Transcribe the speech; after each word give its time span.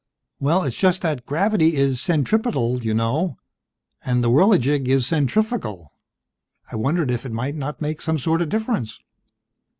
"Well, 0.39 0.63
it's 0.63 0.75
just 0.75 1.03
that 1.03 1.27
gravity 1.27 1.75
is 1.75 2.01
centripetal, 2.01 2.79
you 2.81 2.95
know, 2.95 3.37
and 4.03 4.23
the 4.23 4.31
Whirligig 4.31 4.87
is 4.87 5.05
centrifugal. 5.05 5.93
I 6.71 6.75
wondered 6.75 7.11
if 7.11 7.23
it 7.23 7.31
might 7.31 7.53
not 7.53 7.81
make 7.83 8.01
some 8.01 8.17
sort 8.17 8.41
of 8.41 8.49
difference?" 8.49 8.97